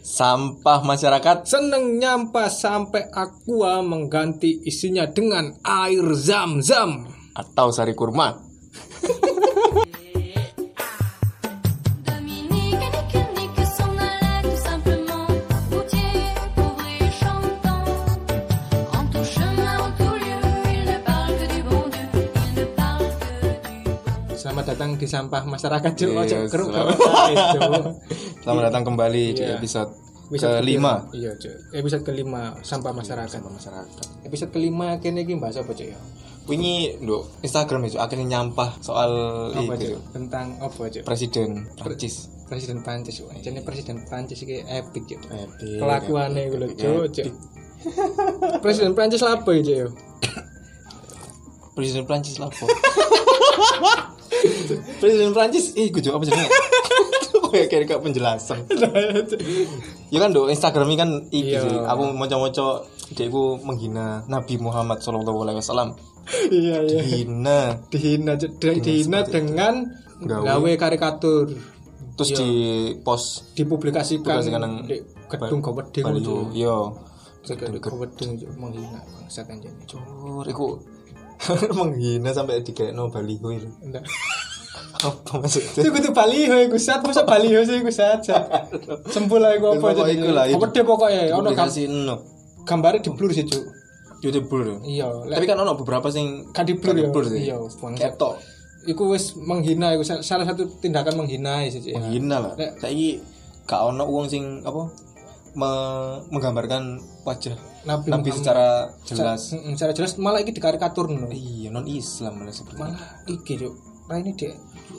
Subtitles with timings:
[0.00, 7.06] Sampah masyarakat Seneng nyampah sampai aqua mengganti isinya dengan air zam-zam.
[7.30, 8.36] atau sari kurma.
[24.70, 26.10] datang di sampah masyarakat Cuk.
[26.10, 26.68] Iya, Ojo keruk
[28.40, 28.62] selamat.
[28.64, 29.58] datang kembali di Iya.
[29.58, 29.90] episode
[30.30, 31.10] Episode kelima.
[31.10, 31.74] Iya, Cuk.
[31.74, 33.26] Episode kelima sampah masyarakat.
[33.28, 34.06] Sampah masyarakat.
[34.22, 35.98] Episode kelima kene iki bahas apa, Cuk ya?
[36.46, 39.10] Wingi nduk Instagram itu akhirnya nyampah soal
[39.50, 39.98] Apa, Cuk?
[40.14, 41.02] Tentang apa, Cuk?
[41.02, 42.30] Presiden Prancis.
[42.46, 43.22] Presiden Prancis.
[43.22, 45.20] Wah, Jadi presiden Prancis iki epic, Cuk.
[45.26, 46.66] Epic, Kelakuannya iku lho.
[47.10, 47.26] Cuk.
[48.62, 49.86] Presiden Prancis itu ya?
[51.74, 52.66] Presiden Prancis lah apa?
[54.98, 56.48] Presiden Prancis, ih gue apa jenenge?
[57.50, 58.62] Kayak kayak kayak penjelasan.
[60.06, 61.66] ya kan do Instagram ini kan iki Iya.
[61.66, 61.74] sih.
[61.82, 65.98] Aku moco-moco dekku menghina Nabi Muhammad Shallallahu alaihi wasallam.
[66.46, 67.02] Iya, iya.
[67.02, 67.82] Hina.
[67.90, 68.54] Dihina, Cuk.
[68.54, 69.82] Di- dihina dengan
[70.22, 70.46] Gawe.
[70.46, 71.50] gawe karikatur
[72.14, 72.50] Terus di
[73.02, 76.54] post dipublikasikan nang di gedung baliho.
[76.54, 76.94] Yo.
[77.42, 79.74] Gedung Goweding Cuk, menghina bangsat Cuk.
[79.90, 80.78] Cur, iku
[81.78, 83.68] menghina sampai dikekno baliho itu.
[83.84, 84.04] Enggak.
[85.00, 85.80] Apa maksudnya?
[85.80, 88.20] Itu kudu baliho iku sat, masa baliho sih iku sat.
[88.28, 88.68] sat.
[89.08, 90.12] Sempul lah iku apa jadi.
[90.20, 90.60] iku lah, itu.
[90.60, 92.16] Apa deh pokoknya ono Publikasi no.
[92.68, 93.64] gambarnya di blur sih, Cuk.
[94.20, 94.84] YouTuber.
[94.84, 97.48] Iya, Tapi kan ono beberapa sing kan di blur blur sih.
[97.48, 97.56] Iya.
[97.96, 98.36] Ketok.
[98.84, 103.20] Iku wis menghina iku sal- salah satu tindakan menghina sih, menghina lah saiki
[103.68, 104.88] gak ono uang sing apa
[105.54, 108.36] me- menggambarkan wajah Nabi, Nabi Muhammad.
[108.36, 108.68] secara
[109.02, 111.26] jelas mm, secara jelas malah iki dikarikatur no.
[111.28, 113.74] iya non Islam malah seperti Malah iki, Cuk.
[114.06, 114.50] Nah ini dia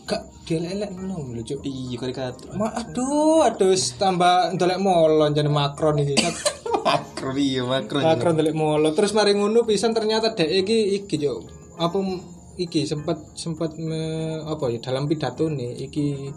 [0.04, 1.62] gak dia lelek ngono lho, Cuk.
[1.62, 6.16] iya karikatur Ma, aduh, aduh, tambah ndolek molon jane Macron iki.
[6.88, 8.92] makro iya makro Macron ndolek molon.
[8.92, 11.44] Terus mari ngono pisan ternyata dek iki iki yo.
[11.78, 12.02] Apa
[12.58, 16.30] iki sempat sempat me- apa ya dalam pidato nih iki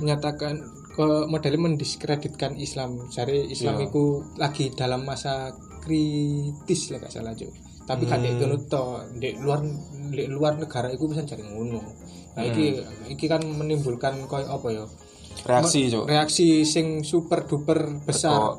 [0.00, 0.58] menyatakan
[0.94, 3.10] ke modelnya mendiskreditkan Islam.
[3.10, 3.86] Cari Islam Iya.
[3.90, 4.04] itu
[4.38, 5.50] lagi dalam masa
[5.82, 7.50] kritis lah gak salah Cuk.
[7.84, 9.60] Tapi kan di kono to, di luar
[10.08, 11.82] di luar negara itu bisa cari ngono.
[12.34, 12.80] Nah, iki
[13.12, 14.86] iki kan menimbulkan koyo apa ya?
[15.44, 18.54] reaksi cok reaksi sing super duper besar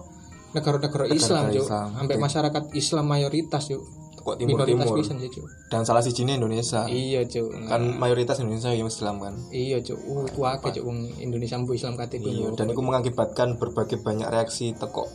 [0.52, 1.88] negara-negara Islam Islam.
[1.96, 3.84] sampai masyarakat Islam mayoritas yuk
[4.26, 5.46] kok timur minoritas timur pisan ya cuk.
[5.70, 6.90] Dan salah siji Indonesia.
[6.90, 7.70] Iya cuk.
[7.70, 9.38] Kan mayoritas Indonesia yang Islam kan?
[9.54, 10.00] Iya cuk.
[10.02, 10.84] Uh kuake cuk.
[10.84, 15.06] Wong Indonesia mbu Islam KTP iya dan itu mengakibatkan berbagai banyak reaksi teko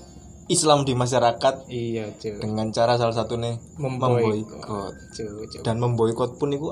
[0.47, 2.39] Islam di masyarakat iya cuk.
[2.39, 4.93] dengan cara salah satunya memboikot memboikot.
[5.11, 5.63] Cuk cuk.
[5.67, 6.71] Dan memboikot pun itu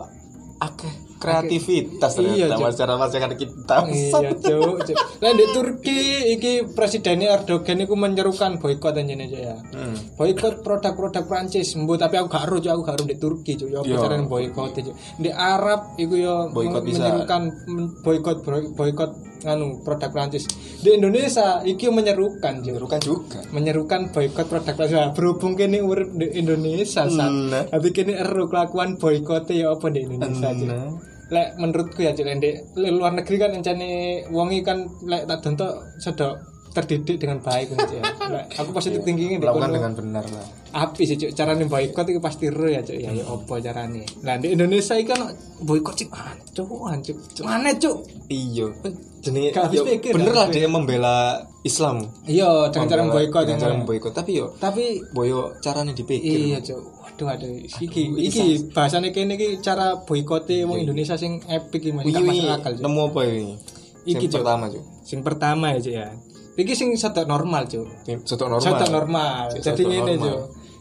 [0.62, 3.76] akeh kreativitas Iya, masyarakat masyarakat kita.
[3.84, 4.78] Iya cuk
[5.18, 6.00] lah di Turki
[6.32, 9.58] iki presidennya Erdogan iku menyerukan boikot aja nih ya.
[9.74, 9.98] Hmm.
[10.14, 13.78] boikot produk-produk Prancis mbu tapi aku gak ero aku gak ero di Turki cuk ya
[13.80, 14.22] apa Iya.
[14.24, 14.94] boikot Cuk.
[15.18, 17.02] di Arab iku yo Boikot bisa.
[17.02, 18.36] menyerukan men- boikot
[18.72, 19.10] boikot
[19.46, 20.48] anu produk Prancis
[20.82, 22.66] di Indonesia iki menyerukan Cuk.
[22.68, 27.64] Menyerukan juga menyerukan boikot produk Prancis Nah, berhubung kini urip di Indonesia saat Nah.
[27.70, 30.50] tapi kini ero kelakuan boikotnya ya apa di Indonesia.
[30.66, 30.98] Nah.
[31.28, 32.50] lek menurutku ya Cuk, lek di
[32.88, 38.04] luar negeri kan encane wongi kan lek tak dontok sedok terdidik dengan baik gitu ya.
[38.04, 40.46] Lek aku positif tinggi di melakukan kono dengan benar lah.
[40.76, 41.30] Api sih cuk.
[41.32, 42.96] Carane boikot itu pasti ro ya cuk.
[42.96, 44.02] Ya ya apa carane?
[44.22, 45.28] Nah di Indonesia iki kan
[45.64, 47.96] boikot cuk ancuk ancuk mana cuk.
[48.28, 48.68] Iya.
[49.18, 52.06] Jenis Gak habis yo, pikir, bener lah dia membela Islam.
[52.24, 56.54] Iya dengan cara boikot dengan cara memboikot tapi yo tapi boyo caranya dipikir.
[56.54, 56.82] Iya cuk.
[57.18, 57.50] Waduh aduh
[57.82, 62.82] iki iki bahasane kene iki cara boikote wong Indonesia sing epic iki masuk akal cuk.
[62.86, 63.56] nemu apa ini?
[64.08, 64.40] Iki, Cuk.
[64.40, 66.08] pertama cuy sing pertama ya cuk ya
[66.58, 67.86] iki sing sedok normal cuk
[68.26, 69.44] Sotok normal Sedok normal.
[69.54, 70.26] Jadi ngene, normal.
[70.26, 70.34] Jo.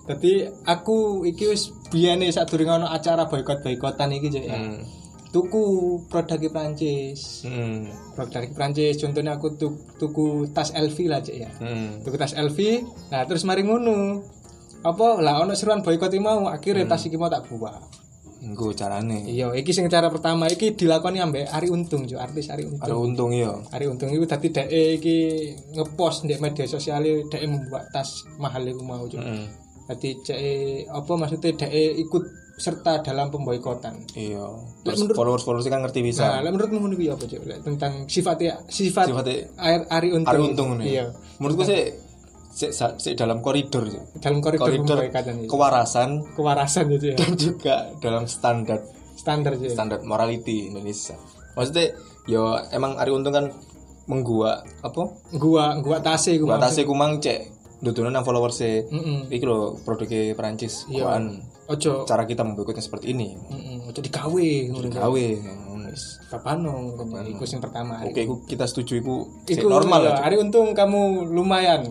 [0.08, 0.32] Jadi
[0.66, 4.42] aku iki wis biyane durung ono acara boikot-boikotan iki, Jo.
[4.42, 4.58] ya.
[4.58, 4.82] Hmm.
[5.30, 5.64] Tuku
[6.08, 7.44] produk Prancis.
[7.44, 7.92] Hmm.
[8.16, 11.52] Produk Prancis contohnya aku tu- tuku tas LV lah, Cek ya.
[11.60, 12.02] Hmm.
[12.02, 12.58] Tuku tas LV.
[13.12, 14.24] Nah, terus mari ngono.
[14.82, 17.84] Apa lah ono seruan boikot iki mau akhirnya tas iki mau tak buang.
[18.54, 22.22] Gue carane Iya, iki sing cara pertama iki dilakoni ambek Ari Untung, Jo.
[22.22, 22.96] Artis Ari Untung.
[22.96, 25.18] untung iya Ari Untung itu tadi dhek iki
[25.74, 29.20] ngepost di media sosial dhek membuat tas mahal iku mau, Jo.
[29.20, 29.48] Hmm.
[29.88, 30.40] Jadi cek
[30.92, 32.24] apa maksudnya dia ikut
[32.58, 34.02] serta dalam pemboikotan.
[34.18, 34.42] iya
[34.82, 37.40] terus menurut- followers followers kan ngerti bisa Nah, ngono kuwi apa cek?
[37.62, 40.34] Tentang sifatnya sifat Sifatnya air Ari Untung.
[40.34, 41.06] Ari untung Iya.
[41.38, 41.94] menurutku sih
[42.58, 43.86] si, si dalam koridor.
[44.18, 45.00] Dalam koridor, koridor
[45.46, 47.16] kewarasan Kewarasan itu ya.
[47.16, 48.82] dan juga dalam standar
[49.14, 49.70] Standar sih.
[49.70, 51.14] standar morality Indonesia
[51.54, 51.94] maksudnya
[52.26, 53.46] yo emang Ari Untung kan
[54.06, 59.30] menggua apa gua gua tase gua batase ku mang cek dudunan nang followers e Heeh.
[59.30, 61.04] iki lho produknya Perancis Iya.
[61.04, 61.26] Kuan.
[61.68, 62.06] Ojo.
[62.06, 64.88] cara kita memboikotnya seperti ini Heeh, ojo digawe ngono.
[64.88, 65.26] gawe
[66.28, 66.96] ngono wis.
[67.00, 68.04] Kapano, iku sing pertama.
[68.04, 69.16] oke kita setuju iku
[69.48, 71.88] sik Iku normal ya, lah Hari untung kamu lumayan.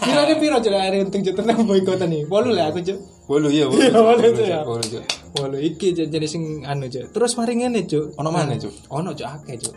[0.00, 2.24] Kira piro Cuk hari untung Cuk tenang boikotan nih.
[2.26, 2.98] Walu lah aku Cuk.
[3.26, 4.58] bolu iya Iya, bolu, ya.
[4.62, 5.02] bolu Cuk.
[5.36, 7.12] Walu iki jadi sing anu Cuk.
[7.12, 8.16] Terus mari ngene Cuk.
[8.16, 8.72] Ono mana, Cuk?
[8.88, 9.74] Ono Cuk akeh Cuk.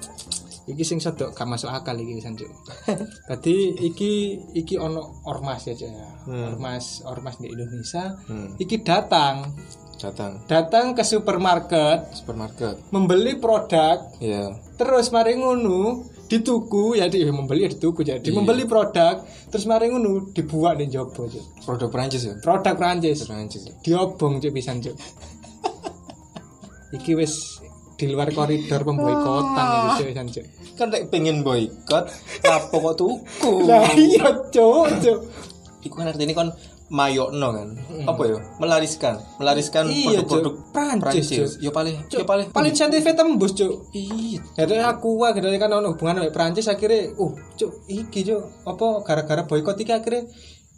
[0.69, 2.47] Iki sing sedok gak masuk akal iki wisan Cuk.
[3.27, 6.07] Dadi iki iki ono ormas ya Cuk ya.
[6.53, 8.13] Ormas ormas di Indonesia.
[8.29, 8.53] Hmm.
[8.55, 9.49] Iki datang
[9.99, 10.31] datang.
[10.47, 12.07] Datang ke supermarket.
[12.15, 12.79] Supermarket.
[12.89, 13.99] Membeli produk.
[14.17, 14.55] Iya.
[14.79, 18.37] Terus mari ngono dituku ya di membeli ya dituku jadi Iya.
[18.37, 19.17] membeli produk
[19.49, 21.65] terus mari ngono dibuat di jopo Cuk.
[21.65, 22.37] produk Perancis ya?
[22.37, 23.73] Produk Prancis Perancis ya.
[23.81, 24.93] diobong cuk pisan cuk
[26.93, 27.57] iki wis
[27.97, 30.45] di luar koridor pemboikotan iki cuk pisan cuk
[30.77, 32.05] kan lek pengen boykot
[32.45, 33.53] apa kok tuku?
[33.67, 35.19] Lah iya cuk cuk.
[35.81, 36.47] Iku kan artinya kan
[36.89, 37.69] mayokno kan
[38.05, 39.95] apa ya melariskan melariskan Hmm.
[39.95, 40.53] Iya, produk-produk.
[40.73, 41.49] Prancis, Cuk.
[41.61, 45.71] yo paling Cuk, yo paling paling insentifnya tembus cuk iya Jadi aku wah dari kan
[45.71, 50.25] ono hubungan sama Prancis akhirnya uh cuk iki cuk apa gara-gara boykot iki akhirnya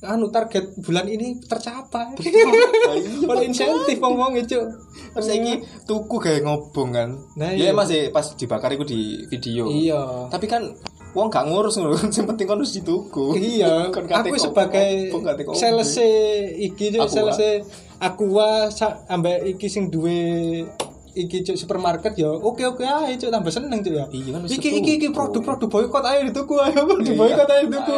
[0.01, 2.17] anu target bulan ini tercapai.
[3.29, 4.65] Oleh insentif ngomongnya cuk.
[5.13, 5.53] Terus saiki
[5.85, 7.09] tuku gawe ngobong kan.
[7.37, 7.71] Nah, ya iya.
[7.71, 9.69] masih pas dibakar iku di video.
[9.69, 10.25] Iya.
[10.33, 10.73] Tapi kan
[11.11, 11.95] wong gak ngurus ngono.
[12.15, 13.35] Sing penting kon harus dituku.
[13.35, 15.11] Iya, Kon aku sebagai
[15.55, 15.91] sales
[16.57, 17.39] iki cuk, sales
[18.01, 20.65] Aqua sa- ambek iki sing duwe
[21.11, 24.57] iki cuk supermarket ya oke oke ae cuk tambah seneng cuk ya Iya kan, wis
[24.57, 27.93] iki iki iki produk-produk boykot ayo dituku ayo produk boykot ayo dituku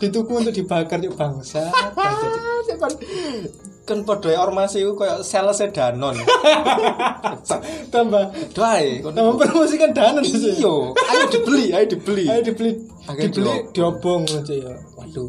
[0.00, 0.32] dituku.
[0.34, 1.68] untuk dibakar cuk bangsa.
[3.90, 6.14] kan padha ormas iku koyo sales Danon.
[7.92, 9.10] tambah kon.
[9.10, 10.38] tambah promosikan dana cuk.
[10.38, 12.24] Iya, ayo dibeli, ayo dibeli.
[12.30, 12.72] ayo dibeli
[13.18, 14.22] dibeli diobong.
[14.30, 15.28] aja ya waduh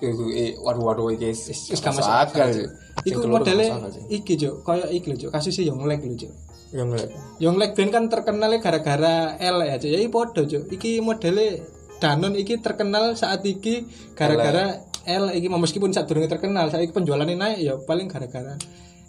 [0.00, 2.48] eh waduh waduh iki wis gak masuk akal.
[2.54, 2.66] sih.
[3.10, 4.02] Iku gak modelnya sih.
[4.22, 6.32] iki cuk, kayak iki lho cuk, kasusnya Yonglek lho cuk.
[6.70, 7.10] Yang ngeliat.
[7.42, 9.90] Yonglek ben kan terkenalnya gara-gara L ya cuk.
[9.90, 10.62] Ya podo cuk.
[10.70, 11.58] Iki modelnya
[12.00, 13.84] Danon iki terkenal saat iki
[14.16, 18.54] gara-gara L iki meskipun saat durunge terkenal, saiki penjualannya naik ya paling gara-gara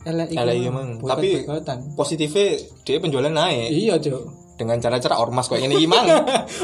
[0.02, 0.66] L iki.
[0.66, 0.98] Emang.
[0.98, 1.46] Tapi
[1.94, 4.24] positifnya dia penjualan naik Iya cuk.
[4.58, 6.06] dengan cara-cara ormas kayak ini gimang.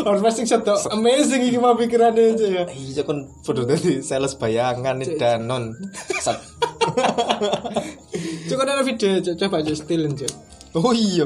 [0.05, 2.63] Ormas sing sedo amazing iki mah pikirannya cuk ya.
[2.69, 5.73] Iya kan podo dadi sales bayangan nih Danon.
[6.17, 6.37] Sat.
[8.47, 10.29] Cuk kan ada video coba cuk stilin cuk.
[10.77, 11.25] Oh iya.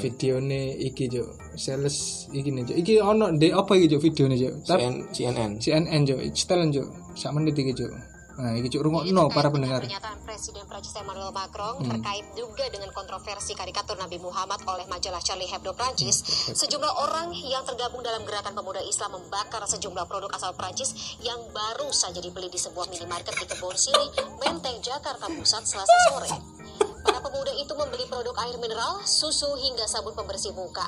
[0.00, 2.76] Videone iki cuk, sales iki nih cuk.
[2.80, 4.54] Iki ono ndek apa iki cuk videone cuk?
[4.66, 5.50] Tapi CN, CNN.
[5.58, 6.86] CNN cuk, setelan cuk.
[7.16, 7.92] Sak menit iki cuk.
[8.40, 9.84] Nah, iki cuk rungokno para pendengar.
[9.84, 15.44] Pernyataan Presiden Prancis Emmanuel Macron terkait juga dengan kontroversi karikatur Nabi Muhammad oleh majalah Charlie
[15.44, 16.24] Hebdo Prancis,
[16.56, 21.92] sejumlah orang yang tergabung dalam gerakan pemuda Islam membakar sejumlah produk asal Prancis yang baru
[21.92, 24.08] saja dibeli di sebuah minimarket di Kebon Siri,
[24.40, 26.59] Menteng, Jakarta Pusat Selasa sore.
[27.00, 30.84] Para pemuda itu membeli produk air mineral, susu hingga sabun pembersih muka.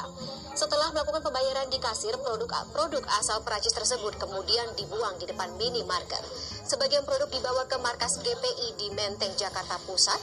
[0.53, 6.21] Setelah melakukan pembayaran di kasir, produk produk asal Prancis tersebut kemudian dibuang di depan minimarket.
[6.69, 10.21] Sebagian produk dibawa ke markas GPI di Menteng, Jakarta Pusat,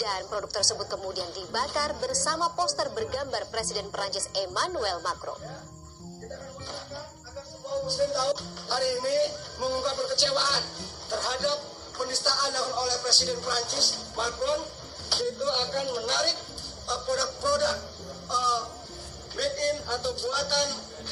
[0.00, 5.40] dan produk tersebut kemudian dibakar bersama poster bergambar Presiden Prancis Emmanuel Macron.
[7.80, 8.32] Muslim tahu
[8.68, 9.16] hari ini
[9.56, 10.62] mengungkap berkecewaan
[11.08, 11.58] terhadap
[11.96, 14.79] penistaan oleh Presiden Prancis Macron
[15.24, 16.36] itu akan menarik
[16.88, 17.76] uh, produk-produk
[18.30, 18.62] uh,
[19.36, 20.66] made in atau buatan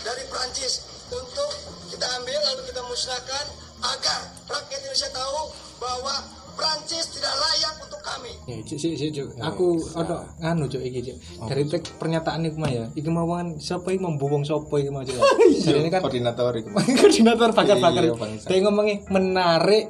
[0.04, 1.50] dari Prancis untuk
[1.88, 3.44] kita ambil lalu kita musnahkan
[3.78, 5.40] agar rakyat Indonesia tahu
[5.78, 6.14] bahwa
[6.58, 8.34] Prancis tidak layak untuk kami.
[8.50, 9.28] Ya, sik, cuk.
[9.38, 11.16] Aku ono nganu cuk iki cuk.
[11.46, 12.84] Dari tek pernyataan iku mah ya.
[12.98, 15.22] Iki mau kan siapa iki membuwong sapa iki mah cuk.
[15.64, 16.50] Jadi ini kan koordinator
[16.98, 18.02] koordinator bakar-bakar.
[18.10, 18.46] Iya, bangsa.
[18.50, 19.86] Dia ngomongnya menarik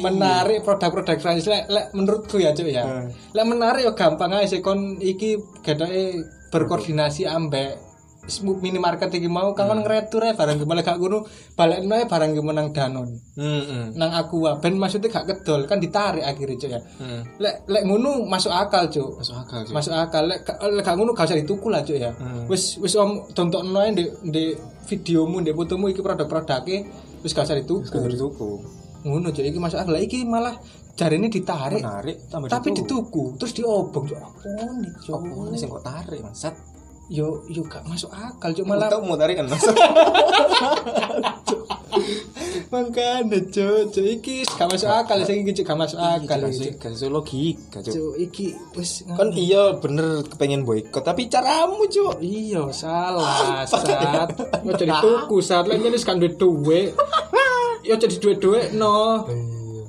[0.00, 2.84] menarik produk-produk Prancis lek, lek menurutku ya cuk ya.
[2.84, 3.08] Hmm.
[3.34, 4.60] Lek menarik ya gampang aja sih.
[4.64, 7.94] Kon iki getoke berkoordinasi ambek
[8.40, 12.72] minimarket iki mau kan kon ngretur barang gimana gak ngono balekno ae barang gimana nang
[12.72, 13.92] Danon Heeh.
[14.00, 14.56] nang aqua.
[14.64, 16.80] Ben maksudnya gak kedol kan ditarik akhirnya cuk ya.
[16.80, 17.20] Hmm.
[17.36, 19.20] lek lek ngono masuk akal cuk.
[19.20, 19.74] Masuk akal sih.
[19.76, 20.24] masuk akal.
[20.24, 22.10] Lek gak- lek gak ngono gak usah dituku lah cuk ya.
[22.48, 23.20] Wis wis om
[23.76, 24.50] ae ndek ndek
[24.88, 26.78] videomu ndek fotomu iki produk-produknya
[27.20, 27.92] wis gak usah dituku.
[27.92, 28.50] Kudu dituku.
[29.04, 30.56] Ngono cuk iki masuk akal Lah iki malah
[30.96, 32.82] jarine ditarik Menarik tambah tapi dituku.
[32.82, 36.54] dituku terus diobong nih cuk Apa sing kok tarik maksat?
[37.12, 39.60] yo yo gak masuk akal cuk malah Malah mau tarik kan Mas.
[42.72, 46.74] Makane cuk, cuk iki gak masuk akal sing iki gak masuk akal iki.
[46.80, 53.62] kasih logika cuk iki wis kan iya bener kepengen boykot tapi caramu cuk iya salah
[53.70, 54.28] sat.
[54.64, 56.90] Ojo dituku sat lan jenis kan duwe.
[57.84, 59.24] Ya jadi duit-duit no.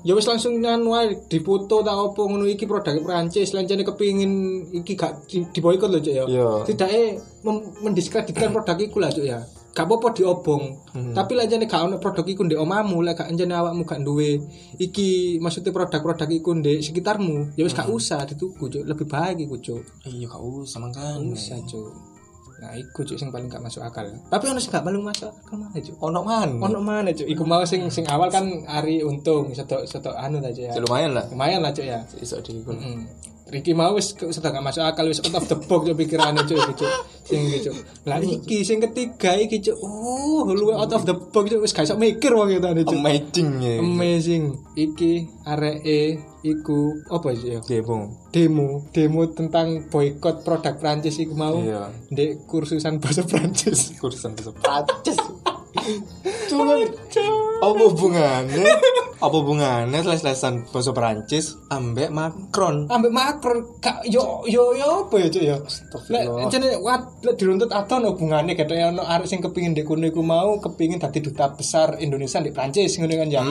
[0.05, 4.93] Ya wis langsung nganu ae dipoto ta opo ngono iki produk Prancis lancene kepingin iki
[4.93, 6.25] gak di, diboikot lho cuk ya.
[6.29, 6.49] Iya.
[6.61, 7.01] Tidake
[7.41, 9.41] mem- mendiskreditkan produk iku lah cuk ya.
[9.75, 10.63] Gak apa-apa diobong.
[11.11, 14.45] Tapi lancene gak ono produk iku ndek omamu, lek gak anjene awakmu gak duwe
[14.77, 19.57] iki maksudnya produk-produk iku ndek sekitarmu, ya wis gak usah dituku cuk, lebih baik iku
[19.57, 19.83] cuk.
[20.05, 22.14] iya gak usah makan Usah cuk.
[22.55, 24.07] Nah, iku cuk sing paling gak masuk akal.
[24.31, 25.95] Tapi ono sing gak paling masuk akal mana cuk?
[25.99, 27.27] ono man Ono mana cuk?
[27.27, 30.71] Iku mau sing sing awal kan Ari untung setok setok anu aja ya.
[30.71, 31.99] Ya, lumayan lah Lumayan lah cuk ya.
[32.23, 33.34] iso di Mm.
[33.45, 36.57] Ricky mau wis sudah gak masuk akal wis out of the box cuk pikirannya cuk
[36.57, 36.91] iki cuk.
[37.21, 37.75] Sing iki cuk.
[38.09, 39.77] Lah iki sing ketiga iki cuk.
[39.85, 42.97] Oh, lu out of the box cuk wis gak iso mikir wong itu cuk.
[42.97, 44.43] amazing ya Amazing.
[44.73, 45.13] Iki
[45.45, 46.01] areke
[46.41, 47.59] iku apa sih ya?
[47.65, 51.61] demo Demo, demo tentang boykot produk Prancis iku mau.
[51.61, 51.93] Iya.
[52.09, 53.93] Ndek kursusan bahasa Prancis.
[54.01, 55.17] kursan bahasa Prancis
[56.49, 56.73] Cuma
[57.61, 58.63] apa hubungannya?
[59.15, 62.91] Apa hubungannya les-lesan bahasa Prancis ambek Macron?
[62.91, 63.79] ambek Macron.
[63.79, 65.57] Gak yo yo yo apa ya cuk ya
[66.11, 70.19] lek jane wat lek diruntut aton hubungane kata ono arek sing kepingin ndek kono iku
[70.19, 73.41] mau kepingin dadi duta besar Indonesia di Prancis ngono kan ya?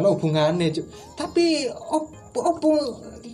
[0.00, 0.86] Ono hubungane cuk.
[1.14, 2.68] Tapi opo opo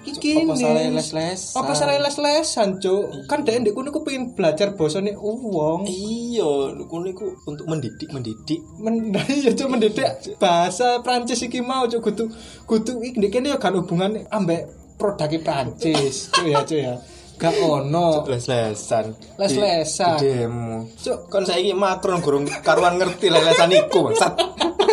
[0.04, 1.56] iki Apa salah les-lesan?
[1.58, 7.32] apa salah les-lesan cuk kan dhek ndek kono kepingin belajar basane wong Iya, kono iku
[7.46, 8.60] untuk mendidik, mendidik.
[8.78, 9.10] Men,
[9.44, 12.24] ya cuk mendidik bahasa Prancis iki mau cuk kudu
[12.64, 16.94] kudu iki ndek kene ya kan hubungane ambek produk Prancis cuk ya cuk ya
[17.38, 19.14] gak ono Les-lesan.
[19.38, 20.18] Les-lesan.
[20.18, 20.90] Demo.
[20.98, 21.30] Cuk.
[21.30, 24.34] Kan saiki Macron gurung karuan ngerti les-lesan iku, bangsat.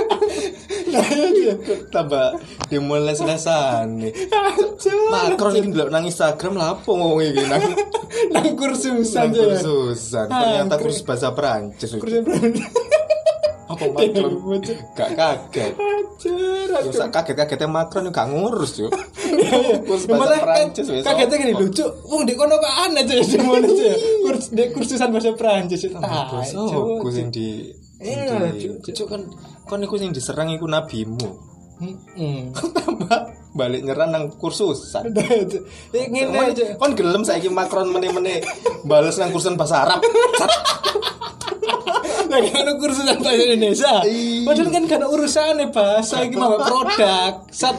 [1.93, 2.27] Tambah
[2.65, 4.13] demo les-lesan nih.
[5.07, 7.63] Macron iki ndelok nang Instagram lah apa ngomong iki nang
[8.33, 10.25] nang kursusan nang kursusan.
[10.27, 11.93] Ternyata kursus bahasa Prancis.
[11.93, 12.65] kursusan Prancis
[13.65, 14.61] Apa Macron
[14.93, 15.73] gak kaget.
[15.73, 18.93] Anjir, Ya aku- sak kaget-kagetnya Macron gak ngurus yo.
[19.83, 21.01] Kursus bahasa Prancis wis.
[21.01, 24.67] kagetnya gini lucu wong ndek kono kok aneh cuk ya semono cuk ya kurs ndek
[24.71, 25.33] kursusan bahasa
[25.99, 27.11] Ah, Bahasa cuk, aku cuk.
[27.11, 28.69] sing di Iya, di-
[29.07, 29.21] kan
[29.65, 31.55] kon iku sing diserang iku nabimu.
[31.75, 32.55] Mm-mm.
[32.79, 35.11] Tambah balik nyerang nang kursusan.
[35.91, 36.79] Ngene aja.
[36.79, 38.45] Kon gelem saiki Macron meneh-meneh
[38.87, 39.99] bales nang kursusan bahasa Arab.
[42.31, 43.93] Lagi ada kursusan bahasa Indonesia?
[44.07, 44.47] Iya.
[44.47, 47.33] padahal kan gak ada urusan bahasa ini mah produk.
[47.51, 47.75] Sat.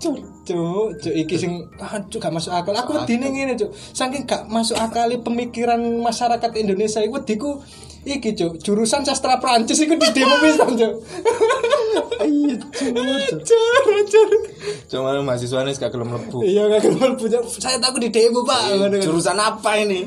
[0.00, 0.16] Cuk
[0.48, 1.12] cuk cuk.
[1.12, 2.76] Iki sing ah cuk gak masuk akal.
[2.76, 3.72] Aku wedine ngene cuk.
[3.72, 7.50] Saking gak masuk akal pemikiran masyarakat Indonesia iku wediku
[8.00, 10.94] iki cuk jurusan sastra Prancis iku di demo pisan cuk
[12.20, 12.92] Iya, cuk
[14.06, 14.30] cuk
[14.86, 16.38] Cuma mahasiswanya gak gelem mlebu.
[16.44, 18.92] iya gak kenal punya saya takut di demo pak kan.
[19.00, 20.04] Jurusan apa ini?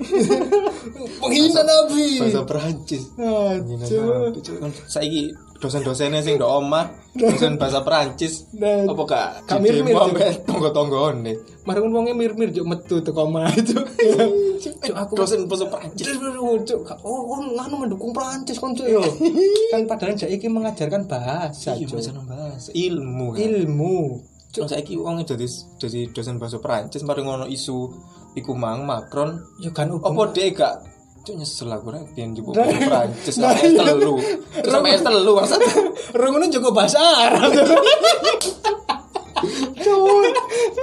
[1.19, 3.03] penghina nabi Bahasa Perancis.
[3.17, 3.57] Ah,
[5.63, 8.51] Dosen-dosennya sing ndok omah, dosen bahasa Perancis.
[8.51, 10.07] Nah, Apa mirip-mirip, demo Cuk.
[10.11, 11.33] ambek tonggo-tonggone?
[11.63, 13.79] Marun wongnya mir-mir juk metu teko omah itu.
[14.83, 16.03] Cuk aku Dosen bahasa Perancis.
[16.67, 18.99] Cuk, oh, nganu mendukung Prancis kon cuk yo.
[19.71, 21.95] kan padahal jak iki mengajarkan bahasa, Iya, cuk.
[21.95, 23.39] bahasa bahasa ilmu kan.
[23.39, 23.97] Ilmu.
[24.51, 25.47] Cuk saiki wong jadi
[25.79, 27.89] jadi dosen bahasa Perancis mari ngono isu
[28.33, 30.29] iku mang Macron Ya kan hubung.
[30.29, 30.75] dhek gak
[31.23, 33.79] Cuk nyesel aku biyen njupuk Nah, bahasa Perancis nah, sampe iya.
[33.79, 34.15] telu.
[34.59, 35.59] Terus sampe telu maksud.
[36.19, 37.51] Rungono juga bahasa Arab.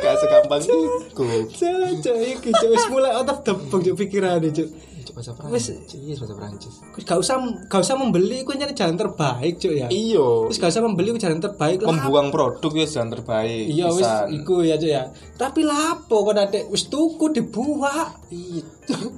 [0.01, 4.69] Gak segampang cuk iki cuk wis mulai box cuk pikirane cuk.
[5.05, 5.77] Cuk bahasa Wis.
[5.77, 6.75] Perancis, bahasa Perancis.
[7.05, 7.37] Gak usah
[7.69, 9.93] gak usah membeli iku nyari jalan terbaik cuk ya.
[9.93, 10.49] Iya.
[10.49, 11.85] Wis gak usah membeli iku jalan terbaik.
[11.85, 13.65] Membuang produk ya jalan terbaik.
[13.69, 14.09] Iya wis
[14.41, 15.05] iku ya cuk ya.
[15.37, 18.33] Tapi lapo kok ade wis tuku dibuat.
[18.33, 18.65] Iya.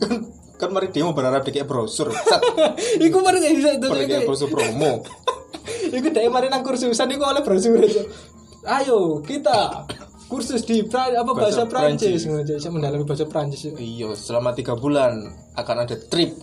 [0.02, 2.14] Kan kan mari demo berharap dikek brosur.
[3.10, 3.86] Iku mari bisa itu.
[3.90, 5.02] dikek brosur promo.
[5.98, 7.82] Iku dari mari nang kursusan iku oleh brosur.
[8.62, 9.90] Ayo kita
[10.30, 13.74] kursus di pra, apa bahasa, Bahasa Prancis ngono saya mendalami bahasa Prancis.
[13.74, 16.38] Iya, selama tiga bulan akan ada trip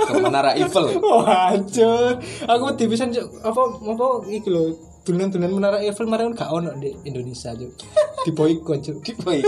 [0.00, 0.96] ke Menara Eiffel.
[1.04, 2.18] Wah, hancur.
[2.48, 3.28] Aku wedi pisan Cuk.
[3.44, 4.89] apa apa iki lho.
[5.00, 7.72] Dunan-dunan menara Eiffel kemarin gak ono di Indonesia Cuk.
[8.20, 8.96] Di boykot Cuk.
[9.06, 9.40] Di boy,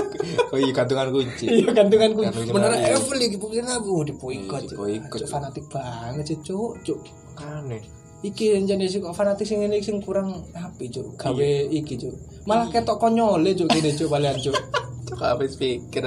[0.48, 1.44] oh iya gantungan kunci.
[1.44, 2.24] Iya gantungan ku.
[2.24, 3.20] Gantungan Menara Eiffel.
[3.20, 4.12] Iki bukan aku di.
[4.16, 5.28] Di-boykot, Cuk, Cuk.
[5.28, 6.80] fanatik banget sih Cuk.
[6.80, 6.98] Cuk.
[7.36, 7.84] Aneh.
[8.22, 11.20] Iki yang jenis kok fanatik sing ini sing kurang api Cuk.
[11.20, 12.16] Gawe iki Cuk.
[12.48, 14.56] Malah ketok konyole Cuk gini Cuk balian Cuk.
[15.12, 16.06] Cuk habis pikir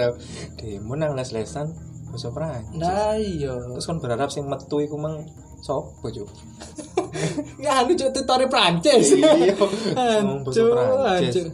[0.57, 1.69] demo nang les-lesan
[2.09, 2.81] bahasa Prancis.
[2.81, 3.53] Nah iya.
[3.61, 5.21] Terus kan berharap sing metu iku mang
[5.61, 6.29] sopo, Cuk?
[7.63, 9.15] Ya anu cuk tutore Prancis.
[9.15, 9.55] Iya.
[10.45, 10.69] Cuk,
[11.31, 11.47] cuk.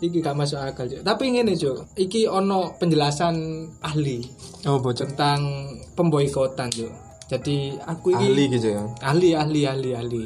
[0.00, 1.02] Iki gak masuk akal cuk.
[1.02, 3.36] Tapi ngene cuk, iki ono penjelasan
[3.80, 4.24] ahli
[4.64, 5.08] Oh, bocor.
[5.08, 5.40] tentang
[5.92, 6.88] pemboikotan cuk.
[7.28, 8.82] Jadi aku iki Ahli gitu ya.
[9.00, 10.22] ahli ahli ahli ahli.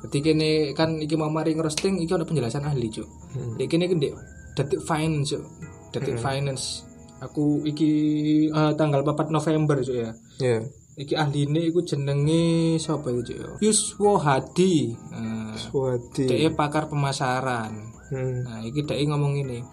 [0.00, 3.08] Jadi kene kan iki mau mari ngerosting iki ono penjelasan ahli cuk.
[3.36, 3.54] Hmm.
[3.54, 4.14] Ya kene Dek,
[4.56, 5.44] detik finance cuk.
[5.92, 6.64] Detik finance.
[7.20, 7.92] Aku iki
[8.48, 10.10] eh, tanggal 4 November cuk ya.
[10.40, 10.64] Iya.
[11.00, 13.48] Iki ahline iku jenenge sapa iki cuk ya?
[13.64, 14.92] Yuswo Hadi.
[15.08, 16.28] Nah, Swati.
[16.28, 17.72] Dia pakar pemasaran.
[18.12, 18.44] Hmm.
[18.44, 19.64] Nah, iki dia ngomong ini.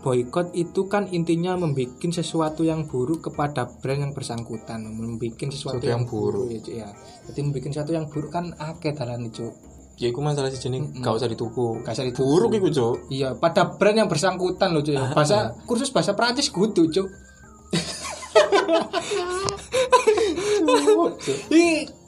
[0.00, 5.84] Boykot itu kan intinya membuat sesuatu yang buruk kepada brand yang bersangkutan, membuat sesuatu Sesuatu
[5.84, 6.46] yang yang buruk.
[6.46, 6.88] buruk ya, Cuk, ya.
[7.28, 9.50] Jadi membuat sesuatu yang buruk kan akeh dalan itu.
[10.00, 11.84] Ya iku masalah sih jenis gak usah dituku.
[11.84, 12.24] Gak usah dituku.
[12.24, 13.12] Buruk iku, Cuk.
[13.12, 14.94] Iya, pada brand yang bersangkutan loh, Cuk.
[14.96, 15.10] ya.
[15.18, 17.10] Bahasa kursus bahasa Prancis kudu, Cuk.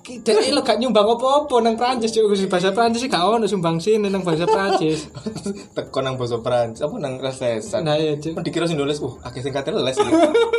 [0.02, 2.34] Dhek lo gak nyumbang apa-apa nang Prancis, Cuk.
[2.34, 5.06] Kursus bahasa Prancis gak ono sumbang sini nang bahasa Prancis.
[5.78, 7.86] Teko nang basa Prancis, apa nang lesesan.
[7.86, 8.42] Nah, ya, Cuk.
[8.42, 9.94] Dikira sing nulis, uh, akeh sing kate les.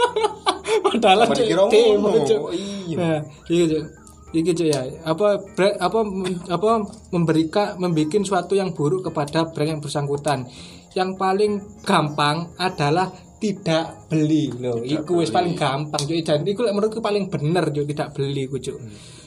[0.83, 2.23] Padahal dikira ngono?
[2.55, 2.95] Iya.
[2.95, 3.19] Nah,
[3.51, 3.83] iya Cuk.
[4.31, 5.99] Iki Cuk ya, apa bre- apa
[6.47, 6.69] apa
[7.11, 10.47] memberikan membikin suatu yang buruk kepada brand yang bersangkutan.
[10.95, 11.51] Yang paling
[11.83, 13.11] gampang adalah
[13.43, 14.79] tidak beli loh.
[14.79, 16.23] Iku wis paling gampang Cuk.
[16.23, 18.79] Dan iku menurutku paling bener Cuk, tidak beli ku Cuk.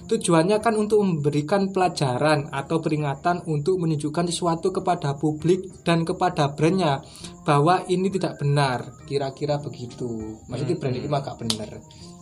[0.07, 7.03] Tujuannya kan untuk memberikan pelajaran atau peringatan untuk menunjukkan sesuatu kepada publik dan kepada brandnya
[7.43, 8.87] bahwa ini tidak benar.
[9.05, 10.41] Kira-kira begitu.
[10.47, 11.71] Maksudnya brand ini mah gak benar.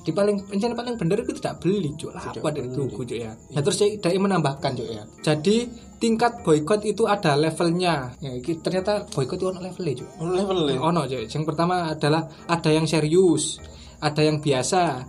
[0.04, 2.12] Di paling rencana paling benar itu tidak beli, cuk.
[2.12, 3.32] Lah apa dari tuku, cuk ya.
[3.32, 5.04] Nah, terus saya menambahkan, cuk ya.
[5.20, 5.68] Jadi
[6.04, 8.12] tingkat boykot itu ada levelnya.
[8.20, 10.08] Ya, iki ternyata boykot itu ono levelnya, cuk.
[10.20, 10.74] Ono level e.
[10.76, 11.24] Ono cuk.
[11.24, 13.56] Yang pertama adalah ada yang serius,
[14.04, 15.00] ada yang biasa,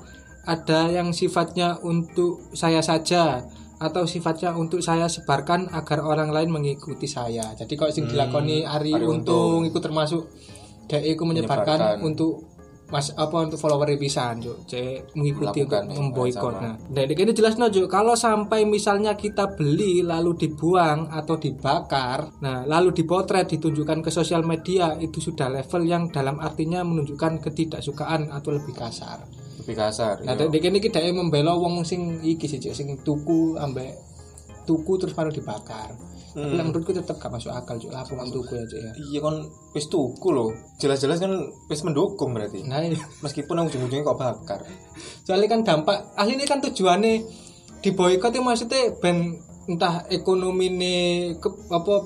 [0.47, 3.43] ada yang sifatnya untuk saya saja
[3.75, 7.43] atau sifatnya untuk saya sebarkan agar orang lain mengikuti saya.
[7.59, 9.67] Jadi kalau sing dilakoni Ari, Ari Untung Untung.
[9.67, 10.31] itu termasuk
[10.87, 12.07] dia itu menyebarkan Menyebarkan.
[12.07, 12.54] untuk
[12.93, 14.69] mas apa untuk follower pisan Cuk.
[14.69, 16.53] Cek mengikuti untuk memboikot.
[16.61, 17.89] Nah, dari ini jelas no, Cuk.
[17.89, 24.45] Kalau sampai misalnya kita beli lalu dibuang atau dibakar, nah lalu dipotret ditunjukkan ke sosial
[24.45, 29.25] media itu sudah level yang dalam artinya menunjukkan ketidaksukaan atau lebih kasar.
[29.65, 30.21] Lebih kasar.
[30.21, 33.97] Nah, dek iki dhek membela wong sing iki sih, Cuk, sing tuku ambek
[34.65, 35.93] tuku terus baru dibakar.
[36.35, 36.59] Tapi Hmm.
[36.59, 37.95] lah menurutku tetap gak masuk akal, Cuk.
[37.95, 38.91] Lah aku kan tuku ya, Cuk ya.
[38.99, 39.35] Iya kan
[39.71, 40.51] wis tuku loh.
[40.83, 41.31] Jelas-jelas kan
[41.71, 42.59] wis mendukung berarti.
[42.67, 42.99] Nah, iya.
[43.23, 44.59] Meskipun yang ujung-ujungnya kok bakar.
[45.23, 47.23] soalnya kan dampak ahli ini kan tujuannya
[47.79, 51.01] diboikot itu maksudnya ben entah ekonomi nih
[51.39, 52.03] ke, apa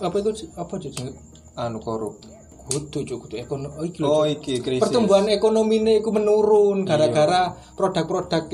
[0.00, 1.12] apa itu apa Cuk?
[1.60, 2.16] Anu korup.
[2.68, 4.84] Kudu Cuk, kudu ekonomi oh, iki Oh iki krisis.
[4.84, 8.44] pertumbuhan ekonomi ini iku menurun gara-gara produk-produk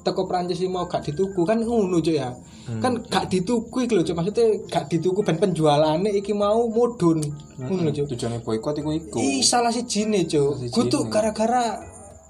[0.00, 1.44] teko Prancis ini mau gak dituku.
[1.44, 2.32] Kan ngono Cuk ya.
[2.80, 4.16] Kan gak dituku iki lho Cuk.
[4.16, 7.20] Maksudnya gak dituku ben penjualannya iki mau mudun
[7.60, 8.16] ngono lho Cuk.
[8.40, 9.18] Boykot iku iku.
[9.20, 10.74] Ih salah si jine Cuk sijine.
[10.74, 11.76] kudu gara-gara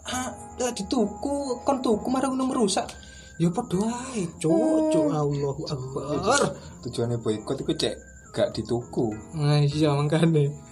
[0.08, 0.28] ah
[0.74, 2.90] dituku kon tuku marang merusak
[3.38, 4.90] ya padha ae Cuk.
[4.90, 6.40] Cuk Allahu Akbar.
[6.82, 7.94] Tujuannya boykot iku cek
[8.28, 9.16] gak dituku.
[9.34, 10.67] nah iya makane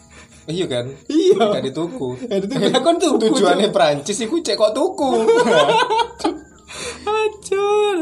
[0.46, 0.86] Iya kan?
[1.10, 2.08] iya Gak dituku.
[2.30, 2.70] Ya, dituku.
[2.86, 5.10] Kon tuku, Tujuannya Prancis iku cek kok tuku.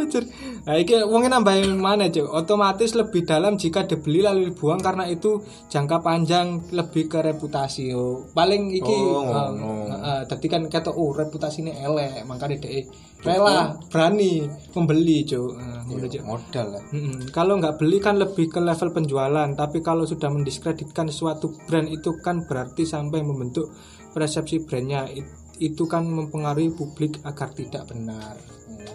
[0.04, 0.24] Acur.
[0.64, 2.24] Nah, iki wongnya nambahin mana, Cuk?
[2.24, 7.90] Otomatis lebih dalam jika dibeli lalu dibuang karena itu jangka panjang lebih ke reputasi.
[7.90, 8.28] yo.
[8.30, 9.90] Paling iki Oh, eh, ngono.
[9.90, 12.84] eh, tadi kan kata oh reputasinya elek, makanya dhek
[13.20, 15.52] rela berani membeli, Cuk.
[15.84, 16.24] Cuk.
[16.24, 16.82] Modal lah.
[16.92, 17.28] Mm-mm.
[17.28, 22.16] Kalau nggak beli kan lebih ke level penjualan, tapi kalau sudah mendiskreditkan suatu brand itu
[22.20, 23.72] kan berarti sampai membentuk
[24.10, 28.34] persepsi brandnya It- itu kan mempengaruhi publik agar tidak benar.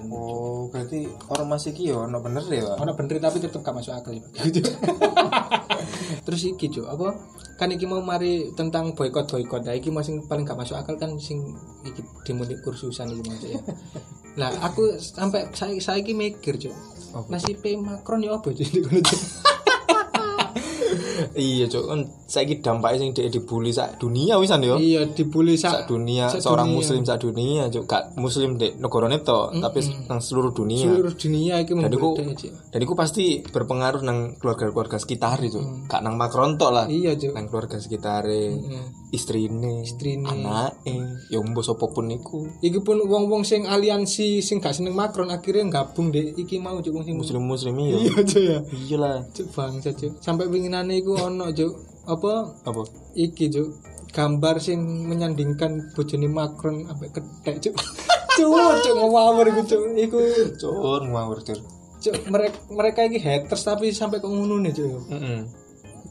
[0.09, 2.77] Oh, berarti orang masih ki yo ono bener ya, Pak?
[2.81, 4.23] Ono bener tapi tetap gak masuk akal ya.
[6.25, 7.17] Terus iki Cuk, apa?
[7.57, 9.65] Kan iki mau mari tentang boykot boykot.
[9.65, 11.41] Nah, iki mau sing paling gak masuk akal kan sing
[11.85, 13.61] iki demo di kursusan iki mau Cuk, ya.
[14.37, 16.73] Lah aku sampai saya saya iki mikir Cuk.
[17.29, 19.21] Nasib Macron ya apa jadi ngono Cuk?
[21.39, 21.87] Iya, Cuk.
[21.87, 24.75] Kan saiki dampaknya sing dhek dibully sak dunia wisan yo.
[24.75, 26.77] Iya dibully Sak sak dunia, sak seorang dunia.
[26.77, 27.83] muslim sak dunia, Cuk.
[27.87, 29.79] Gak muslim dek negarane to, tapi
[30.11, 30.83] nang seluruh dunia.
[30.83, 32.09] seluruh dunia iki Dan iku,
[32.69, 35.63] dan iku pasti berpengaruh nang keluarga-keluarga sekitar itu.
[35.87, 36.85] Gak nang Macron tok lah.
[36.91, 37.31] Iya Cuk.
[37.33, 38.53] Nang keluarga sekitare,
[39.09, 40.21] istrine, Istrine.
[40.21, 40.93] anake,
[41.33, 42.45] ya mbok sapa pun iku.
[42.61, 46.93] Iki pun wong-wong sing aliansi sing gak seneng Macron akhirnya gabung deh iki mau Cuk
[46.93, 47.97] wong sing Muslim-muslim iya.
[47.97, 48.57] Iya Cuk ya.
[48.69, 49.17] Iyalah.
[49.33, 50.21] Cuk bangsa Cuk.
[50.21, 51.73] Sampai winginane iku ono Cuk.
[52.05, 52.81] Apa Apa?
[53.17, 53.69] iki Cuk.
[54.09, 57.75] Gambar sing menyandingkan bojone Macron ambek ketek Cuk.
[58.37, 59.81] Cuk, Cuk ngawur iku Cuk.
[59.97, 60.17] Iku
[60.61, 61.57] Cur ngawur, Cur.
[61.99, 65.11] Cuk, mereka mereka ini haters tapi sampai ke ngono nih, Cuk.
[65.11, 65.39] Heeh.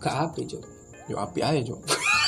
[0.02, 0.62] Gak api, Cuk.
[1.08, 1.80] Yo api aja, Cuk.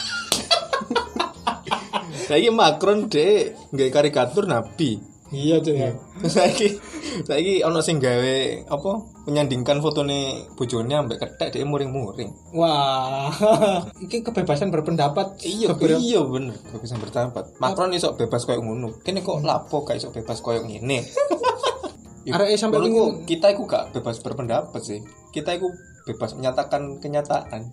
[2.30, 5.02] Saiki Macron deh nggak karikatur nabi.
[5.30, 5.90] Iya, Cuk ya.
[6.38, 6.78] Saiki
[7.26, 8.34] saiki ono sing gawe
[8.70, 8.90] apa
[9.26, 12.30] menyandingkan fotone bojone ambek kethek dhek muring-muring.
[12.54, 13.30] Wah,
[14.02, 15.42] ini kebebasan berpendapat.
[15.42, 17.58] Iya, Beberapa- iya bener, bisa berpendapat.
[17.58, 19.02] Macron iso bebas koyo ngono.
[19.02, 21.02] Kene kok lapo gak iso bebas koyo ngene.
[22.34, 25.02] Arek sampai menurutku ingin- kita iku gak bebas berpendapat sih.
[25.30, 25.66] Kita iku
[26.06, 27.70] bebas menyatakan kenyataan.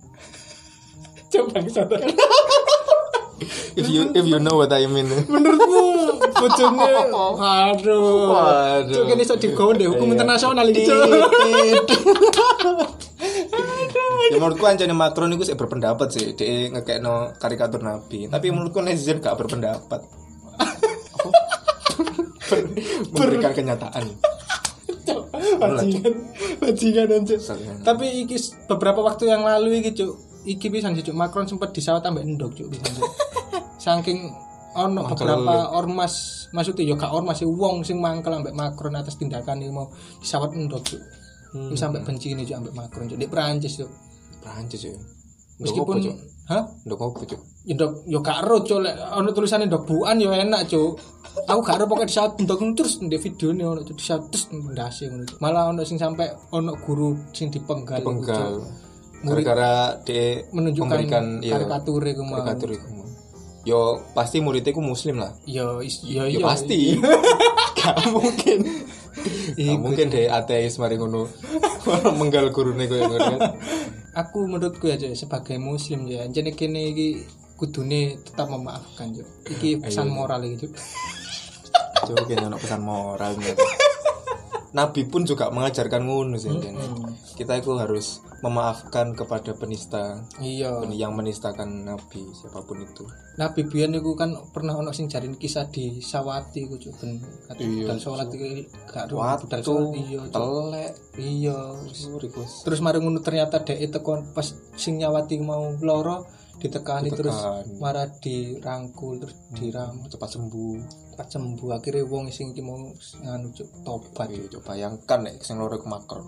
[1.29, 1.97] Coba ke sana.
[3.77, 5.05] If you if you know what I mean.
[5.33, 5.83] Menurutmu
[6.33, 6.89] bojone
[7.37, 8.33] aduh.
[8.33, 8.95] Waduh.
[9.05, 10.13] Cuk iso digawe ndek hukum Iya.
[10.17, 11.05] internasional iki, Tit, Cuk.
[11.45, 11.85] tit.
[14.27, 19.17] ya menurutku anjane Macron itu sih berpendapat sih dia ngekekno karikatur nabi tapi menurutku netizen
[19.17, 20.03] gak berpendapat
[22.47, 22.67] Ber-
[23.11, 24.05] memberikan kenyataan
[25.57, 26.13] Bajingan,
[26.59, 27.39] bajingan anjir.
[27.81, 30.13] Tapi iki beberapa waktu yang lalu iki, Cuk.
[30.45, 31.17] Iki pisan sih, Cuk.
[31.17, 32.67] Macron sempat disawat tambah endok, Cuk.
[32.69, 33.09] pisan, Cuk.
[33.87, 34.19] Saking
[34.75, 35.15] ono Mangkel.
[35.15, 39.71] beberapa ormas maksudnya ya gak ormas sih wong sing mangkel ambek Macron atas tindakan ini
[39.71, 39.87] mau
[40.19, 41.01] disawat endok, Cuk.
[41.55, 41.71] Hmm.
[41.73, 43.17] Sampai benci ini Cuk ambek Macron, Cuk.
[43.17, 43.89] Di Prancis, Cuk.
[44.43, 44.93] Prancis ya
[45.57, 46.15] Meskipun Ndok Cuk?
[46.47, 46.63] Hah?
[46.85, 50.31] Ndok apa cuk Ya dok, yo gak ero cuk lek ono tulisane dok buan yo
[50.31, 50.91] enak cuk.
[51.47, 55.23] Aku gak ero pokoknya disaut ndok terus ndek videone ono tuh disaut terus ndase ngono.
[55.25, 55.39] Cuk.
[55.39, 58.03] Malah ono sing sampai ono guru sing dipenggal.
[58.03, 58.67] iku, penggal Cuk.
[59.17, 62.21] Murid gara-gara dia menunjukkan memberikan iya, karikatur iku
[63.67, 66.95] yo pasti muridnya ku muslim lah Yo yo Ya yo pasti.
[67.77, 68.57] Gak mungkin.
[69.59, 71.27] Iku, Gak mungkin deh ateis mari ngono.
[72.15, 73.39] Menggal gurune koyo ngono kan.
[74.17, 77.21] Aku menurutku ya Cuk, sebagai muslim ya, jane kene iki
[77.59, 79.27] kudune tetap memaafkan Cuk.
[79.59, 80.73] Iki pesan moral iki Cuk.
[82.07, 83.53] Coba kene ono pesan moral nih.
[84.75, 86.83] Nabi pun juga mengajarkan ngono sih intinya.
[87.37, 90.21] Kita itu harus memaafkan kepada penista.
[90.37, 90.83] Iya.
[90.93, 93.05] yang menistakan nabi siapa pun itu.
[93.37, 97.21] Nabi Bian itu kan pernah ono sing jarin kisah di Sawati iku Cuk ben.
[97.57, 100.91] Iya, budal salat iki gak ru Waktu budal salat iya telek.
[101.17, 101.59] Iya.
[102.65, 106.25] Terus mari ngono ternyata dek teko pas sing nyawati mau loro
[106.57, 107.77] ditekani terus Ditekani.
[107.77, 110.77] marah dirangkul terus diram cepat sembuh.
[111.11, 112.77] cepat sembuh akhirnya wong sing iki mau
[113.17, 116.25] nganu Cuk, tobat Iya, coba bayangkan nek sing loro ke Macron.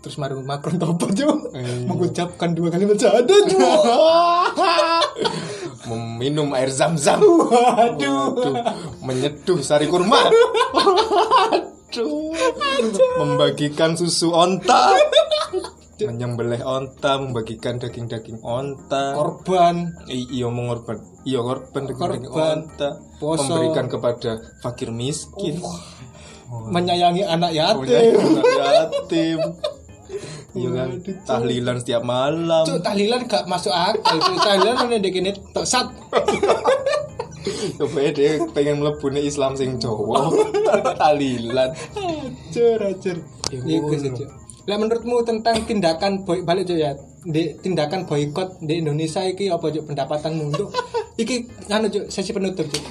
[0.00, 1.52] terus mari Macron tobat Cuk.
[1.52, 1.84] Iya.
[1.84, 3.60] mengucapkan dua kalimat syahadat Cuk.
[5.82, 7.18] Meminum air zam-zam.
[7.18, 8.38] waduh
[9.00, 10.30] menyeduh sari kurma.
[11.90, 12.32] Aduh.
[13.18, 14.94] Membagikan susu onta.
[16.08, 19.14] Menyembelih onta, membagikan daging-daging onta.
[19.14, 20.98] korban iya mengorban.
[21.22, 22.88] Iya korban daging-daging onta.
[23.20, 23.46] Poso.
[23.46, 24.30] Memberikan kepada
[24.62, 25.62] fakir miskin.
[26.52, 29.40] menyayangi anak yatim anak yatim.
[30.52, 30.88] Iya kan,
[31.24, 32.68] tahlilan setiap malam.
[32.68, 34.20] Cuk, tahlilan gak masuk akal.
[34.20, 35.88] Cuk, tahlilan mana dek ini tok sat.
[37.80, 40.28] Coba dia pengen melebuni Islam sing Jawa.
[41.00, 41.72] tahlilan.
[41.96, 43.16] Acur, acur.
[43.48, 44.41] Ya, Cuk.
[44.62, 46.94] Lah menurutmu tentang tindakan boy balik Cuk ya.
[47.22, 50.74] Di, tindakan boykot di Indonesia iki apa Cuk pendapatanmu untuk
[51.22, 52.82] iki anu Cuk sesi penutup Cuk.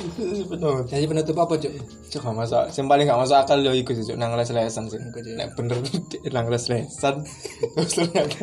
[0.51, 0.87] Betul.
[0.87, 1.71] Sesi penutup apa Cuk?
[2.11, 4.99] Cuk gak masuk, yang paling gak masuk akal yo iku Cuk, nang les-lesan sih.
[5.35, 5.79] Nek bener
[6.35, 7.23] nang les-lesan.
[7.75, 8.39] Terus ternyata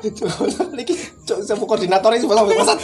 [0.00, 0.30] Cuk,
[0.80, 0.94] iki
[1.28, 2.78] cuk sapa koordinator iki sampe pesat.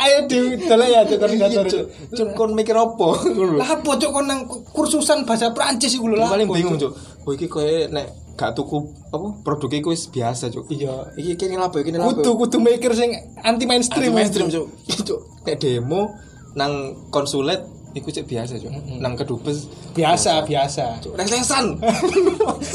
[0.00, 1.64] Ayo di dalam ya Cuk koordinator.
[1.64, 1.84] Cuk,
[2.16, 3.08] cuk kon mikir lho.
[3.56, 6.24] Lah apa Cuk kon nang kursusan bahasa Prancis iku lho.
[6.28, 6.76] Paling bingung?
[6.76, 6.92] Cuk.
[7.28, 8.08] Oh iki koyo nek
[8.40, 8.80] gak tuku
[9.12, 10.72] apa produk iku wis biasa, Cuk.
[10.72, 11.12] Iya.
[11.12, 12.16] Iki kene lapo, kene lapo.
[12.16, 13.12] Kudu kudu mikir sing
[13.44, 14.16] anti mainstream.
[14.16, 14.72] mainstream, Cuk.
[15.04, 16.16] Cuk, nek demo
[16.56, 17.60] nang konsulat
[17.92, 18.72] iku cek biasa, Cuk.
[18.96, 21.04] Nang kedubes Biasa, biasa.
[21.04, 21.76] Cuk, les-lesan.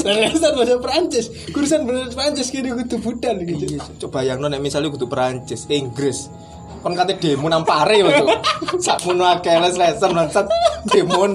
[0.06, 1.26] Lesan bahasa Prancis.
[1.50, 3.66] Kursan bahasa Prancis kini kudu budal gitu.
[3.66, 4.06] Iya, Cuk.
[4.06, 6.30] coba yang nek misalnya kudu Perancis, Inggris.
[6.86, 8.30] Kon kate demo nang pare lho, Cuk.
[8.86, 10.46] Sakmono akeh les-lesan bangsat
[10.94, 11.26] demo.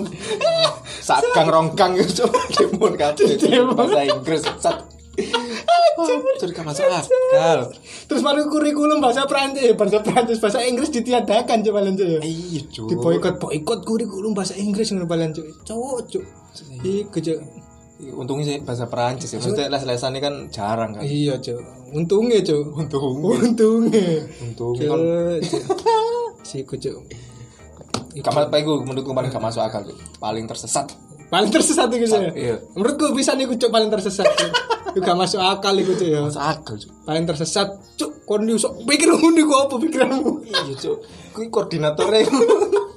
[1.19, 1.91] Sak gang rongkang.
[2.55, 3.75] Demo kate Demo.
[3.75, 4.77] bahasa Inggris bangsat.
[6.01, 7.59] Cuk, gak masuk akal.
[8.09, 12.23] Terus baru kurikulum bahasa Prancis, eh, bahasa Prancis, bahasa Inggris ditiadakan coba lan Cuk.
[12.23, 12.87] Iya, Cuk.
[12.89, 15.67] Di boykot boykot kurikulum bahasa Inggris ngono balan Cuk.
[15.67, 16.25] Cuk, Cuk.
[16.81, 17.39] Iku Cuk.
[18.17, 19.37] Untungnya sih bahasa Perancis ya.
[19.37, 21.05] Maksudnya les-lesan ini kan jarang kan.
[21.05, 21.59] Iya, Cuk.
[21.93, 22.65] Untungnya, Cuk.
[22.73, 23.21] Untung.
[23.21, 24.25] Untungnya.
[24.41, 24.99] Untungnya kan.
[26.41, 26.73] Cuk.
[26.81, 26.97] Cuk.
[28.19, 29.95] Kamu apa itu menurutku paling gak masuk akal tuh.
[30.19, 30.91] Paling tersesat.
[31.31, 32.35] Paling tersesat iku Cuk.
[32.35, 32.55] Iya.
[32.75, 34.27] Menurutku bisa nih Cuk paling tersesat.
[34.91, 36.19] Gak masuk akal iku Cuk ya.
[36.19, 36.91] Masuk akal, Cuk.
[37.07, 38.11] Paling tersesat, Cuk.
[38.27, 40.31] Kon yo sok pikir ngono iku apa pikiranmu?
[40.43, 40.97] Iya, Cuk.
[41.31, 42.27] Kuwi koordinatornya.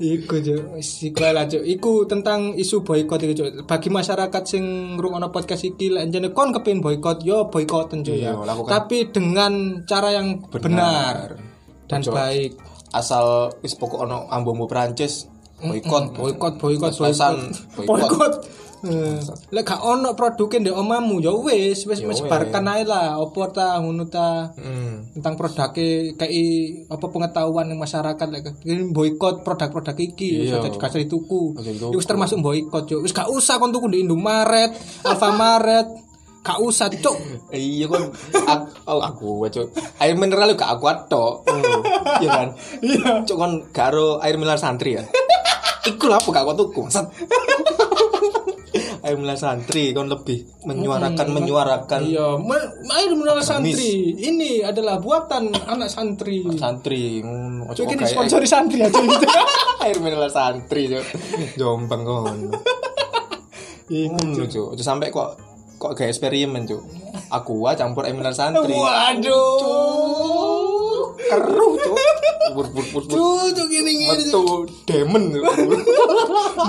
[0.00, 1.64] Iku cuk, iku lah cuk.
[1.64, 3.48] Iku tentang isu boykot iku cuk.
[3.64, 4.64] Bagi masyarakat sing
[4.96, 8.36] ngrungokno podcast iki lek jane kon kepengin boykot yo boykoten cuk ya.
[8.36, 8.64] Iya.
[8.68, 11.36] Tapi dengan cara yang benar,
[11.88, 12.12] dan Ojo.
[12.12, 12.52] baik.
[12.90, 13.24] Asal
[13.60, 15.26] wis pokok ono ambu-ambu Prancis
[15.60, 17.84] Pas-pasan, boykot.
[17.84, 18.00] boykot.
[18.00, 18.34] Boykot.
[18.80, 19.20] Eh,
[19.52, 23.76] Lek gak ono produke ndek omamu ya wis wis Ya sebarkan ae lah opo ta
[23.76, 24.56] ngono ta.
[24.56, 25.04] Hmm.
[25.12, 25.68] tentang produknya
[26.16, 30.64] kayak apa pengetahuan yang masyarakat like, ini boykot produk-produk iki Iya.
[30.64, 30.72] iya.
[30.72, 31.92] gak usah dituku Aja dituku.
[31.92, 34.72] itu termasuk boykot cuk wis gak usah kon tuku di Indomaret
[35.04, 35.88] Alfamaret
[36.40, 37.18] gak usah cuk
[37.52, 39.66] Iya kan aku, oh, aku cuk.
[40.00, 41.44] Air mineral gak aku atok.
[42.22, 42.48] Iya kan?
[42.80, 43.26] Iya.
[43.26, 45.04] Cuk kon karo air mineral santri ya.
[45.84, 46.82] Iku lah apa gak aku tuku.
[49.04, 52.38] Air mineral santri kon lebih menyuarakan menyuarakan iya
[52.96, 57.74] air mineral santri ini adalah buatan anak santri santri ngono.
[57.74, 59.26] Cuk ini sponsori santri aja gitu
[59.84, 61.04] air mineral santri cuk.
[61.58, 62.06] Jombang.
[63.90, 64.78] Ngono cuk.
[64.78, 65.49] Ojo sampai kok
[65.80, 66.84] kok gak eksperimen cuk.
[67.32, 68.76] Aqua campur mineral santri.
[68.76, 69.56] waduh.
[71.16, 71.96] Keruh cuk.
[72.52, 73.16] Bur bur bur bur.
[73.16, 75.32] cuk cuk gini gini metu demon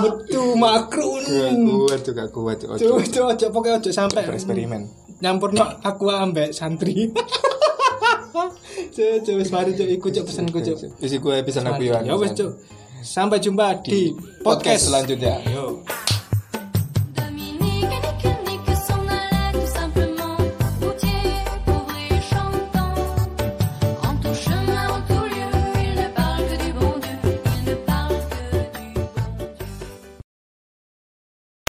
[0.00, 3.50] metu makrun gak kuat tuh gak kuat tuh ojo cuk cuk cuk.
[3.52, 4.88] Pokoknya ojo sampai bereksperimen.
[5.20, 7.12] Nyampur no aku ambek santri.
[8.96, 9.88] Cuk cuk wis mari cuk.
[9.92, 10.78] Iku cuk pesenku cuk.
[11.04, 12.52] Isi gue bisa aku ya wis cuk.
[13.04, 14.82] Sampai jumpa di podcast podcast.
[14.88, 15.36] selanjutnya.
[15.52, 15.82] Yo.